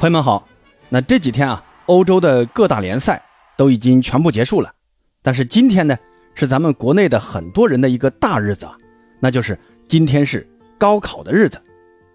[0.00, 0.48] 朋友们好，
[0.88, 3.22] 那这几天啊，欧洲的各大联赛
[3.54, 4.72] 都已经全部结束了，
[5.20, 5.94] 但是今天呢，
[6.34, 8.78] 是咱们国内的很多人的一个大日子啊，
[9.20, 11.60] 那就是今天是高考的日子。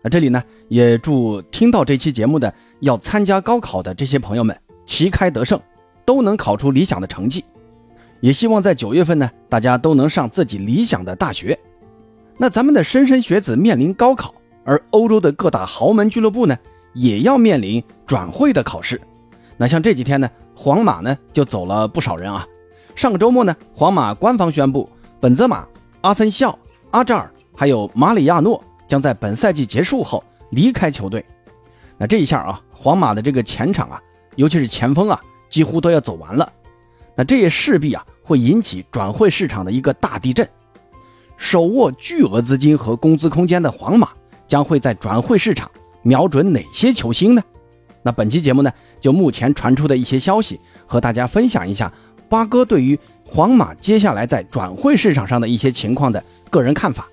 [0.02, 5.62] 那这里呢，也祝听到这期节目的要参加高考的这些朋友们旗开得胜，
[6.06, 7.46] 都能考出理想的成绩。
[8.20, 11.56] 也希望在九月份呢，大家都能上自己理想的大学。
[12.40, 14.34] 那咱们的莘莘学子面临高考，
[14.64, 16.58] 而欧洲的各大豪门俱乐部呢，
[16.96, 19.00] 也要面临转会的考试。
[19.58, 22.48] 那像这几天呢，皇马呢就走了不少人啊。
[22.96, 25.68] 上个周末呢，皇马官方宣布，本泽马、
[26.02, 26.58] 阿森西奥、
[26.90, 31.24] 阿扎尔还有马里亚诺将在本赛季结束后离开球队。
[32.00, 34.02] 那这一下啊，皇马的这个前场啊，
[34.36, 36.52] 尤其是前锋啊，几乎都要走完了。
[37.16, 38.04] 那这也势必啊。
[38.28, 40.50] 会引起转会市场的一个大地震。
[41.38, 44.10] 手握巨额资金和工资空间的皇马
[44.48, 45.70] 将会在转会市场
[46.06, 47.42] 瞄准哪些球星呢？
[48.04, 51.92] 那本期节目呢，就目前传出的一些消息和大家分享一下
[52.30, 52.98] 八哥对于
[53.28, 57.08] 皇马接下来在转会市场上的一些情况的个人看法。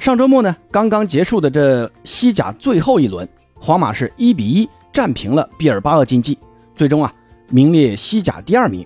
[0.00, 6.36] 上周末呢，刚刚结束的这西甲最后一轮，皇马是一比一战平了毕尔巴鄂竞技，
[6.74, 7.14] 最终啊
[7.48, 8.84] 名列西甲第二名。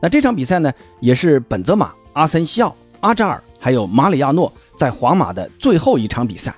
[0.00, 6.54] 那这场比赛呢，也是本泽马、阿森西奥、阿扎尔还有马里亚诺在皇马的最后一场比赛。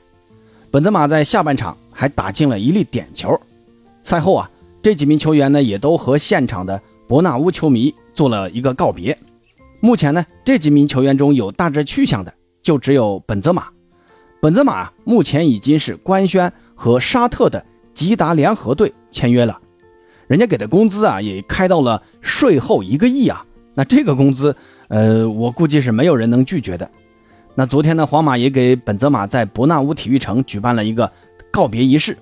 [0.76, 3.40] 本泽马在下半场还打进了一粒点球。
[4.02, 4.50] 赛后啊，
[4.82, 9.16] 这几名球员呢也都和现场的伯纳乌球迷做了一个告别。
[9.80, 13.68] 目前呢，这几名球员中有大致去向的，就只有本泽马。
[14.42, 19.58] 本泽马目前已经是官宣和沙特的吉达联合队签约了。
[20.26, 23.46] 人家给的工资啊，也开到了税后一个亿啊！
[23.72, 24.54] 那这个工资，
[24.88, 26.90] 呃，我估计是没有人能拒绝的。
[27.58, 31.10] 那昨天呢，皇马也给本泽马在伯纳乌体育城举办了一个
[31.50, 32.16] 告别仪式。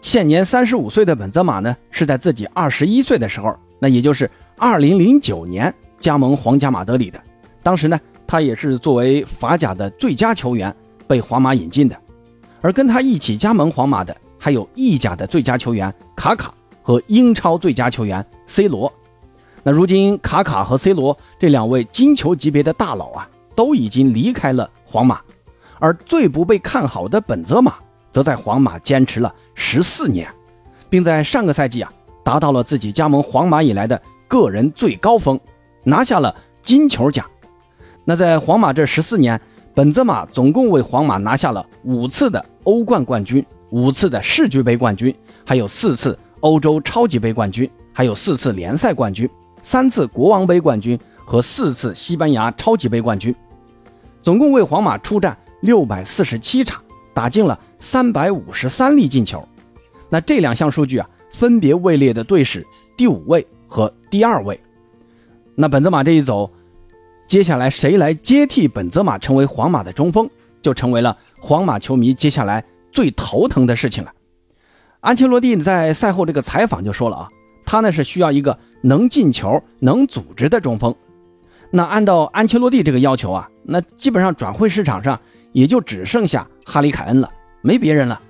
[0.00, 4.28] 现年三十五岁的本泽马呢，是在自己二十一岁的时候，那也就是
[4.58, 7.20] 二零零九年加盟皇家马德里的。
[7.62, 10.74] 当时呢，他也是作为法甲的最佳球员
[11.06, 11.96] 被皇马引进的。
[12.60, 16.52] 而跟他一起加盟皇马的，还有意甲的最佳球员卡卡。
[16.82, 18.92] 和英超最佳球员 C 罗，
[19.64, 25.20] 那如今卡卡和 C 罗这两位金球级别的大佬啊，都已经离开了皇马，
[25.80, 27.74] 而最不被看好的本泽马，
[28.12, 30.30] 则在皇马坚持了十四年，
[30.88, 35.40] 并在上个赛季啊，达到了自己加盟皇马以来的个人最高峰，
[35.82, 37.26] 拿下了金球奖。
[38.04, 39.40] 那在皇马这十四年，
[39.74, 45.12] 本泽马总共为皇马拿下了五次的欧冠冠军，五次的世俱杯冠军，
[45.44, 46.16] 还有四次。
[46.40, 49.28] 欧洲超级杯冠军，还有四次联赛冠军，
[49.62, 53.34] 三次国王杯冠军和四次西班牙超级杯冠军，
[54.26, 56.82] 总共为皇马出战六百四十七场，
[57.14, 59.46] 打进了三百五十三粒进球。
[60.08, 62.66] 那这两项数据啊，分别位列的队史
[62.96, 64.60] 第五位和第二位。
[65.54, 66.50] 那本泽马这一走，
[67.28, 70.28] 接下来谁来接替本泽马成为皇马的中锋，
[70.60, 74.12] 就成为了皇马球迷接下来最头疼的事情了。
[74.98, 77.28] 安切洛蒂在赛后这个采访就说了啊，
[77.64, 80.92] 他呢是需要一个能进球、能组织的中锋。
[81.70, 85.18] 那按照安切洛蒂这个要求啊，那基本上转会市场上
[85.52, 87.30] 也就只剩下哈里凯恩了，
[87.62, 88.20] 没别人了。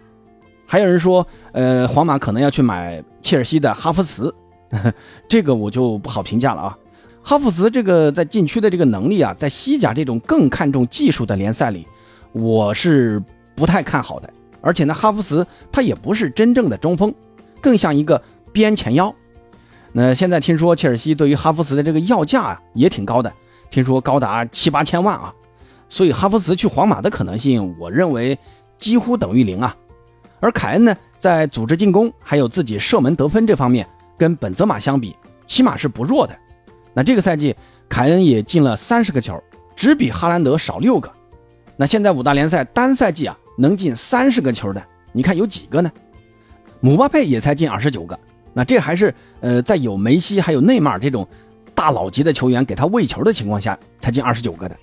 [0.67, 4.35] 还有人说，呃，皇马可能要去买切尔西的哈弗茨，
[5.29, 6.79] 这个我就不好评价了啊。
[7.23, 11.87] 哈弗茨这个在禁区的这个能力啊，在西甲这种更看重技术的联赛里，
[12.33, 13.23] 我是
[13.55, 14.29] 不太看好的。
[14.61, 17.15] 而且呢，哈弗茨他也不是真正的中锋，
[17.61, 18.21] 更像一个
[18.53, 19.15] 边前腰。
[19.99, 23.33] 那现在听说切尔西对于哈弗茨的这个要价啊也挺高的，
[23.71, 25.33] 听说高达七八千万啊。
[25.89, 28.39] 所以哈弗茨去皇马的可能性，我认为
[28.77, 29.75] 几乎等于零啊。
[30.39, 36.37] 而凯恩呢，在组织进攻还有自己射门得分这方面，跟本泽马相比，起码是不弱的。
[36.93, 37.57] 那这个赛季
[37.89, 39.43] 凯恩也进了三十个球，
[39.75, 41.11] 只比哈兰德少六个。
[41.75, 43.35] 那现在五大联赛单赛季啊。
[43.59, 45.91] 能进三十个球的，你看有几个呢？
[46.81, 48.21] 姆巴佩也才进二十九个，
[48.53, 51.27] 那这还是呃在有梅西还有内马尔这种
[51.75, 54.77] 大佬级的球员给他喂球的情况下才进二十九个的。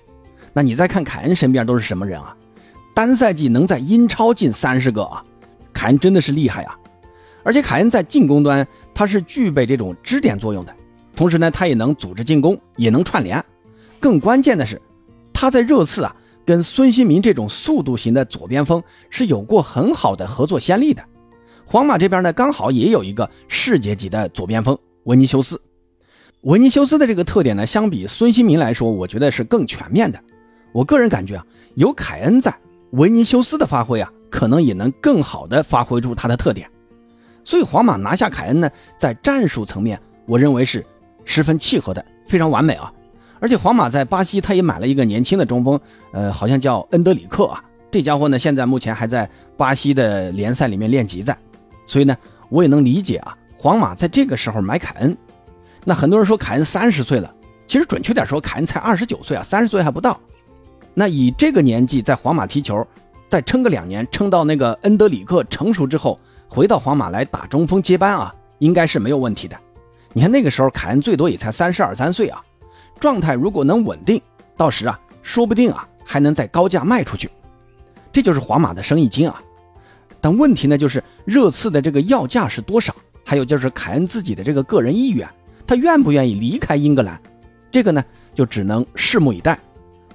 [0.52, 2.36] 那你再看凯恩身边都是什么人啊？
[2.94, 5.24] 单赛季能在英超进三十个啊，
[5.72, 6.78] 凯恩真的是厉害啊！
[7.42, 10.74] 而且凯恩在进攻端他是具备这种支点作用的，
[11.16, 13.44] 同时呢他也能组织进攻，也能串联。
[13.98, 14.80] 更关键的是
[15.32, 16.14] 他在热刺啊。
[16.46, 21.02] 跟孙兴民这种速度型的左边锋是有过很好的合作先例的。
[21.66, 25.60] 皇马这边呢，刚好也有一个世界级的左边锋维尼修斯。
[26.42, 30.20] 维尼修斯的这个特点呢，相比孙兴民来说，我觉得是更全面的。
[30.72, 32.54] 我个人感觉啊，有凯恩在，
[32.90, 36.68] 维尼修斯的发挥啊，可能也能更好的发挥出他的特点。
[37.44, 40.84] 所以皇马拿下凯恩呢，在战术层面，我认为是
[41.24, 42.92] 十分契合的，非常完美啊。
[43.40, 45.80] 而且皇马在巴西，他也买了一个年轻的中锋，
[46.12, 47.64] 呃，好像叫恩德里克啊。
[47.90, 51.36] 这家伙呢，现在目前还在巴西的联赛里面练级在。
[51.86, 52.16] 所以呢，
[52.48, 55.16] 我也能理解啊，皇马在这个时候买凯恩。
[55.84, 57.32] 那很多人说凯恩三十岁了，
[57.66, 60.18] 其实准确点说，凯恩才二十九岁啊，三十岁还不到。
[60.94, 62.86] 那以这个年纪在皇马踢球，
[63.28, 69.56] 再撑个两年，撑到那个恩德里克成熟之后，回到皇马来打中锋接班啊，应该是没有问题的。
[70.12, 72.40] 你看那个时候凯恩最多也才三十二三岁啊。
[73.00, 74.22] 状态如果能稳定，
[74.56, 77.28] 到时啊，说不定啊还能再高价卖出去，
[78.12, 79.42] 这就是皇马的生意经啊。
[80.24, 82.96] 但问题呢，就是热刺的这个要价是多少？
[83.26, 85.28] 还有就是凯恩自己的这个个人意愿，
[85.66, 87.20] 他愿不愿意离开英格兰？
[87.70, 89.58] 这个呢，就只能拭目以待。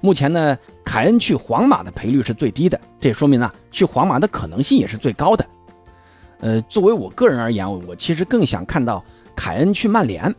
[0.00, 5.46] 目前呢，凯恩去皇马的赔率是最低的，这也说明呢，去皇马的可能性也是最高的。
[6.40, 9.04] 呃，作为我个人而言，我其实更想看到
[9.36, 10.34] 凯恩去曼联。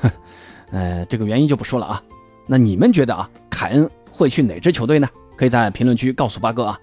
[0.72, 2.02] 呃，这个原因就不说了啊。
[2.46, 5.06] 那你们觉得啊，凯恩会去哪支球队呢？
[5.36, 6.80] 可以在评论区告诉八哥啊。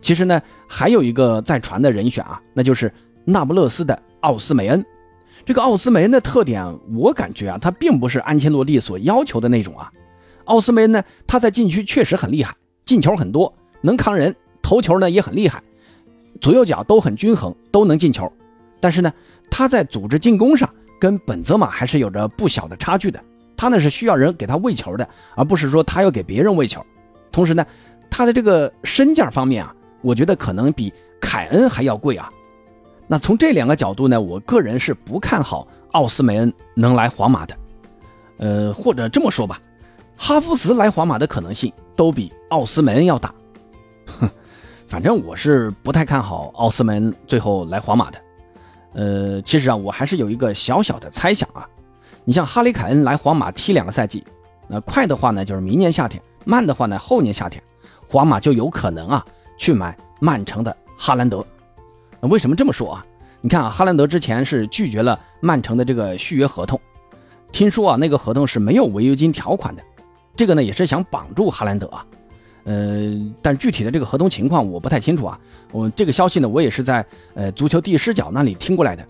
[0.00, 2.92] 其实呢，还有一个在传的人选啊，那就是
[3.24, 4.84] 那不勒斯的奥斯梅恩。
[5.44, 9.90] 这个奥斯梅恩的特点，我感觉啊，他并不是安切洛蒂所要求的那种啊。
[10.46, 12.54] 奥斯梅恩呢，他在禁区确实很厉害，
[12.84, 15.62] 进球很多，能扛人，头球呢也很厉害，
[16.40, 18.32] 左右脚都很均衡，都能进球。
[18.80, 19.12] 但是呢，
[19.50, 20.68] 他在组织进攻上。
[20.98, 23.22] 跟本泽马还是有着不小的差距的，
[23.54, 26.82] 他呢是需要人给他喂球的，而不是说他要给别人喂球。
[27.30, 27.66] 同时呢，
[28.08, 29.76] 他的这个身价方面啊，
[30.06, 32.30] 我觉得可能比凯恩还要贵啊。
[33.08, 37.56] 那从这两个角度呢，我个人是不看好奥斯梅恩能来皇马的。
[38.38, 39.60] 呃，或者这么说吧，
[40.16, 43.34] 哈弗茨来皇马的可能性都比奥斯梅恩要大。
[44.20, 44.30] 哼，
[44.86, 48.18] 反正我是不太看好奥斯梅恩最后来皇马的。
[48.92, 51.68] 呃，其实啊，我还是有一个小小的猜想啊。
[52.24, 54.22] 你像哈里凯恩来皇马踢两个赛季，
[54.68, 57.60] 那快的话呢就是明年夏天，慢的话呢后年夏天，
[58.08, 59.26] 皇马就有可能啊
[59.56, 61.44] 去买曼城的哈兰德。
[62.20, 63.06] 那为什么这么说啊？
[63.42, 66.80] 你看啊，哈兰德之前是拒绝了曼城的这个续约合同，
[67.52, 69.82] 听说啊那个合同是没有违约金条款的，
[70.34, 72.04] 这个呢也是想绑住哈兰德啊。
[72.64, 75.38] 呃，但具体的这个合同情况我不太清楚啊。
[75.70, 77.04] 我这个消息呢，我也是在
[77.34, 79.06] 呃足球第一视角那里听过来的。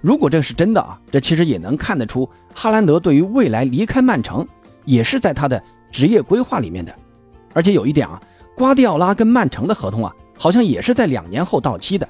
[0.00, 4.46] 如果这是真的啊，这其实也能看得出哈兰德对于未来离开曼城
[4.84, 6.94] 也是在他的职业规划里面的。
[7.52, 8.20] 而且有一点啊，
[8.56, 12.08] 瓜迪奥拉跟曼城的合同啊，好像也是在两年后到期的。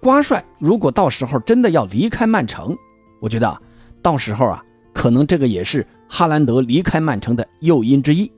[0.00, 2.76] 瓜帅如果到时候真的要离开曼城，
[3.20, 3.60] 我觉得啊，
[4.02, 8.30] 到时候啊，可能这个也是哈兰德离开曼城的诱因之一。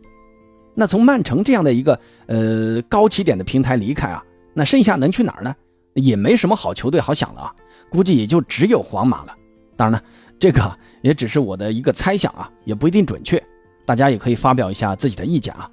[0.74, 4.22] 那从曼城这样的一个呃高起点的平台离开啊，
[4.54, 5.54] 那剩下能去哪儿呢？
[5.94, 7.54] 也没什么好球队好想了啊，
[7.90, 9.34] 估计也就只有皇马了。
[9.76, 10.02] 当然了，
[10.38, 13.42] 这个也只是我的一个猜想啊，也不一定准确，
[13.86, 15.70] 大家也可以发表一下自己的意见啊。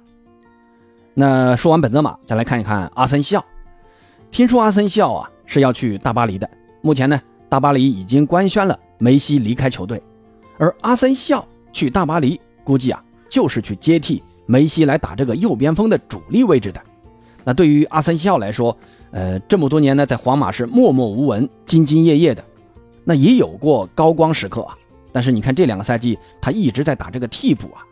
[1.14, 3.44] 那说完本泽马，再来看一看阿森西奥。
[4.30, 6.48] 听说阿森西奥啊是要去大巴黎的，
[6.82, 10.02] 目前呢大巴黎已经官宣了梅西离开球队，
[10.58, 14.22] 而阿森西奥去大巴黎估计啊就是去接替。
[14.46, 16.82] 梅西来打这个右边锋的主力位置的，
[17.44, 18.76] 那对于阿森西奥来说，
[19.12, 22.44] 呃，这么多年呢，在皇马是默默无闻、兢兢业业的，
[23.04, 24.76] 那也有过高光时刻啊。
[25.12, 27.82] 但是你看这两个赛季，他一直在打这个替补啊，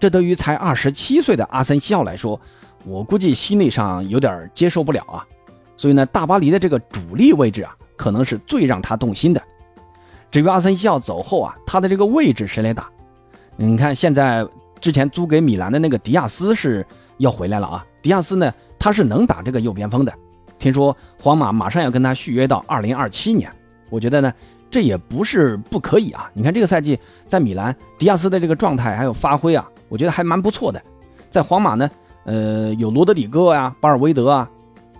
[0.00, 2.40] 这对于才二十七岁的阿森西奥来说，
[2.86, 5.26] 我估计心理上有点接受不了啊。
[5.76, 9.42] 所以呢，大巴黎的这个主力位置啊，可能是最让他动心的。
[10.30, 12.88] 至于阿森西奥走后啊，他的这个位置谁来打？
[13.56, 14.46] 你看现在。
[14.78, 17.84] 之前租给米兰的那个迪亚斯是要回来了啊！
[18.02, 20.12] 迪亚斯呢，他是能打这个右边锋的。
[20.58, 23.50] 听说皇马马上要跟他续约到二零二七年，
[23.88, 24.32] 我觉得呢，
[24.70, 26.30] 这也不是不可以啊。
[26.34, 30.80] 你看这个赛季在米兰，迪亚斯的这个状态还有发挥啊，我觉得还蛮不错的。
[31.30, 31.90] 在皇马呢，
[32.26, 34.50] 呃，有罗德里戈呀、巴尔韦德啊，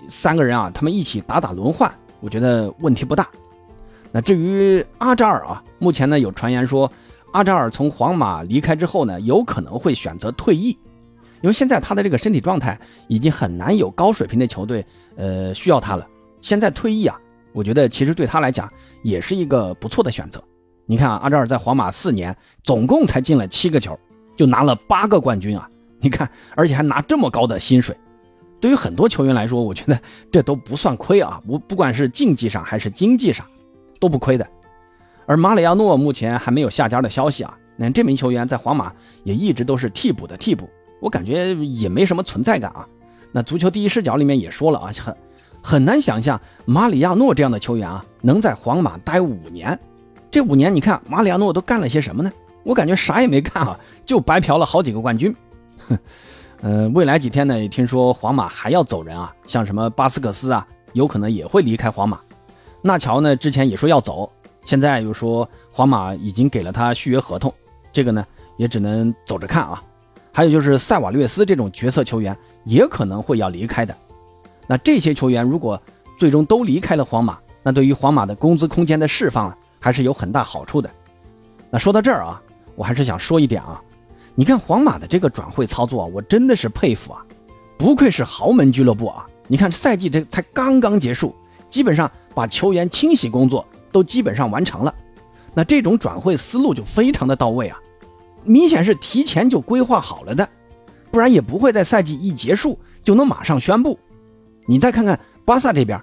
[0.09, 3.29] 三个人啊，他们一起打打轮换，我觉得问题不大。
[4.11, 6.91] 那至于阿扎尔啊，目前呢有传言说。
[7.33, 10.71] 阿扎尔从皇马离开之后呢，有可能会选择退役，
[11.43, 12.79] 因为现在他的这个身体状态
[13.09, 14.83] 已经很难有高水平的球队
[15.17, 16.07] 呃需要他了。
[16.41, 17.15] 现在退役啊，
[17.53, 18.67] 我觉得其实对他来讲
[19.03, 20.43] 也是一个不错的选择。
[20.87, 23.99] 你看啊，阿扎尔在皇马四年，总共才进了七个球，
[24.35, 25.69] 就拿了八个冠军啊！
[26.07, 27.97] 你看，而且还拿这么高的薪水，
[28.61, 31.43] 对于很多球员来说，我觉得这都不算亏啊。
[31.45, 33.45] 不，不管是竞技上还是经济上，
[33.99, 34.47] 都不亏的。
[35.27, 38.93] 而马里亚诺目前还没有下家的消息啊，那这名球员在皇马
[39.25, 40.71] 也一直都是替补的替补，
[41.01, 42.87] 我感觉也没什么存在感啊。
[43.33, 45.17] 那足球第一视角里面也说了啊，很
[45.61, 49.77] 很难想象马里亚诺这样的球员啊，能在皇马待五年。
[50.31, 52.31] 这五年，你看马里亚诺都干了些什么呢？
[52.63, 55.35] 我感觉啥也没干啊，就白嫖了好几个冠军。
[55.89, 55.99] 哼，
[56.63, 62.19] 呃，未来几天呢，也听说皇马还要走人啊，像什么巴斯克斯啊，有可能也会离开皇马。
[62.83, 64.31] 纳乔呢，之前也说要走，
[64.65, 67.53] 现在又说皇马已经给了他续约合同，
[67.93, 68.25] 这个呢，
[68.57, 69.83] 也只能走着看啊。
[70.33, 73.97] 还有就是塞瓦略斯这种角色球员，也可能会要离开的。
[74.67, 75.81] 那这些球员如果
[76.19, 80.91] 最终都离开了皇马，那对于皇马的工资空间的释放啊，还是有很大好处的。
[81.71, 82.41] 那说到这儿啊，
[82.75, 83.83] 我还是想说一点啊，
[84.39, 87.25] 你看皇马的这个转会操作啊，我真的是佩服啊，
[87.79, 89.25] 不愧是豪门俱乐部啊！
[89.49, 91.35] 你看赛季这才刚刚结束，
[91.71, 94.95] 基本上把球员清洗工作都基本上完成了，
[95.55, 97.79] 那这种转会思路就非常的到位啊，
[98.45, 100.47] 明显是提前就规划好了的，
[101.11, 103.99] 不然也不会在赛季一结束就能马上宣布。
[104.67, 105.99] 你再看看巴萨这边，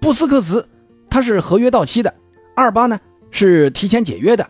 [0.00, 0.68] 布斯克茨
[1.08, 2.12] 他是合约到期的，
[2.56, 2.98] 阿尔巴呢
[3.30, 4.44] 是提前解约的，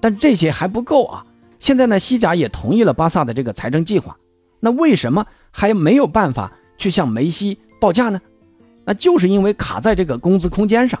[0.00, 1.24] 但这些还不够啊。
[1.64, 4.14] 现在呢，西甲也同意了巴萨的这个财政计划，
[4.60, 8.20] 那为什么还没有办法去向梅西报价呢？
[8.84, 11.00] 那就是因为卡在这个工资空间上。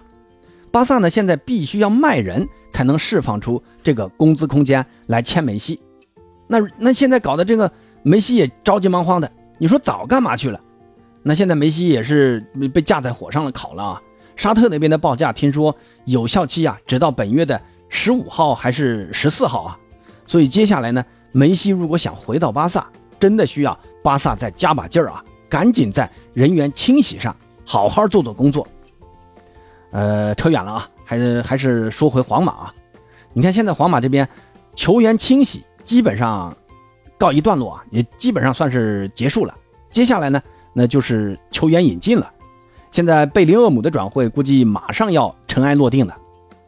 [0.72, 5.78] 巴萨呢现在必须要卖人才能释放出这个工资空间来签梅西。
[6.46, 7.70] 那那现在搞的这个
[8.02, 10.58] 梅西也着急忙慌的，你说早干嘛去了？
[11.22, 12.40] 那现在梅西也是
[12.72, 14.02] 被架在火上了烤了啊！
[14.34, 19.78] 沙特那边的报价听说有效期啊，直到本月的十五号还是十四号啊，
[20.26, 22.86] 所以接下来呢，梅西如果想回到巴萨，
[23.18, 28.66] 真的需要巴萨再加把劲儿啊，赶紧在人员清洗上好好做做工作。
[29.90, 32.74] 呃，扯远了啊，还是还是说回皇马啊，
[33.32, 34.28] 你看现在皇马这边
[34.74, 36.56] 球员清洗基本上
[37.16, 39.54] 告一段落啊，也基本上算是结束了，
[39.90, 40.42] 接下来呢？
[40.76, 42.28] 那就是球员引进了，
[42.90, 46.16] 现在贝林厄姆的转会估计马上要尘埃落定了。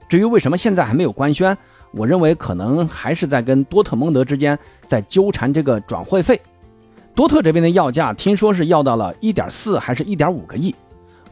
[0.09, 1.59] 至于为什么现在还没有官宣，
[1.93, 6.40] 我认为可能还是在跟多特蒙德之间在纠缠这个转会费。
[7.14, 10.75] 多特这边的要价听说是要到了一点四还是一点五个亿，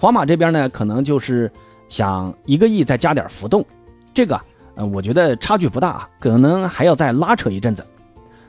[0.01, 1.51] 皇马这边呢可能就是
[1.89, 3.65] 想一个亿再加点浮动。
[4.15, 4.41] 这个，
[4.77, 7.85] 呃，我觉得差距不大，可能还要再拉扯一阵子。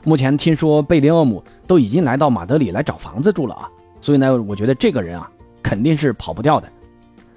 [0.02, 3.68] 目前听说贝林厄姆都已经来到马德里来找房子住了啊。
[4.00, 5.28] 所以呢，我觉得这个人啊，
[5.62, 6.68] 肯定是跑不掉的。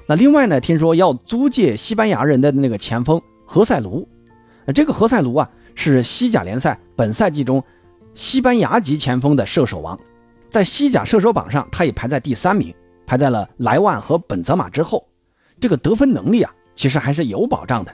[0.06, 4.08] 那另外呢，听说要租借西班牙人的那个前锋何塞卢，
[4.74, 7.64] 这个何塞卢啊，是西甲联赛本赛季中
[8.14, 9.98] 西班牙籍前锋的射手王，
[10.50, 12.74] 在西甲射手榜上，他也排在第三名，
[13.06, 15.06] 排在了莱万和本泽马之后。
[15.60, 17.94] 这个得分能力啊，其实还是有保障的。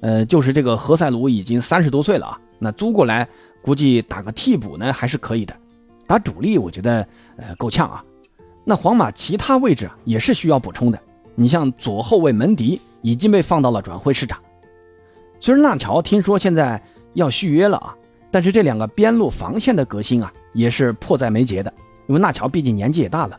[0.00, 3.28] 呃，就是这个何塞卢已经三十多岁了啊，那租过来
[3.62, 5.54] 估计打个替补呢，还是可以的。
[6.06, 8.04] 打主力，我觉得呃够呛啊。
[8.64, 10.98] 那皇马其他位置啊也是需要补充的。
[11.34, 14.40] 你像左后卫门迪已经被放到了转会市场。
[15.40, 16.82] 虽然纳乔听说现在
[17.14, 17.94] 要续约了啊，
[18.30, 21.72] 但是这两个边路防线的革新啊也是迫在眉睫的。
[22.06, 23.38] 因为纳乔毕竟年纪也大了。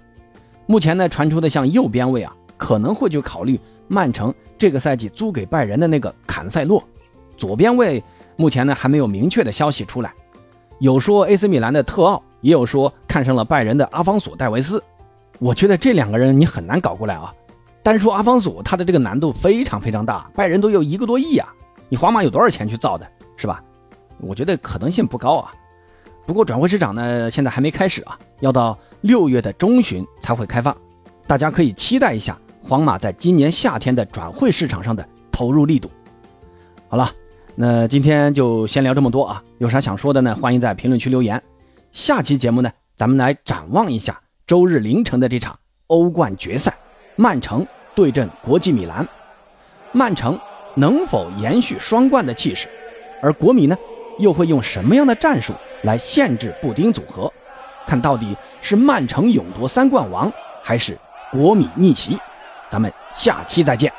[0.66, 6.84] 目前呢传出的像右边卫啊可能会去考虑曼城这个赛季租给拜仁的那个坎塞洛。
[7.38, 8.04] 左边卫
[8.36, 10.14] 目前呢还没有明确的消息出来，
[10.80, 12.22] 有说 AC 米兰的特奥。
[12.42, 14.82] 也有说看上了拜仁的阿方索·戴维斯，
[15.40, 17.34] 我觉得这两个人你很难搞过来啊。
[17.84, 21.54] 单说阿方索，他的这个难度非常非常大，拜仁都有一个多亿啊，
[21.90, 23.06] 你皇马有多少钱去造的，
[23.36, 23.64] 是吧？
[24.20, 25.52] 我觉得可能性不高啊。
[26.26, 30.76] 不过转会市场呢，现在还没开始啊，要到六月的中旬才会开放，
[31.26, 35.90] 大家可以期待一下皇马在今年夏天的转会市场上的投入力度。
[36.88, 37.12] 好了，
[37.56, 40.36] 那今天就先聊这么多啊，有啥想说的呢？
[40.36, 41.42] 欢迎在评论区留言。
[41.92, 46.78] 下期节目呢，咱们来展望一下周日凌晨的这场欧冠决赛，
[47.16, 47.66] 曼城
[47.96, 49.08] 对阵国际米兰，
[49.92, 50.40] 曼城
[50.80, 52.68] 能否延续双冠的气势？
[53.22, 53.78] 而国米呢，
[54.18, 57.32] 又会用什么样的战术来限制布丁组合？
[57.86, 60.32] 看到底是曼城勇夺三冠王，
[60.64, 60.98] 还是
[61.32, 62.18] 国米逆袭？
[62.70, 63.92] 咱们下期再见。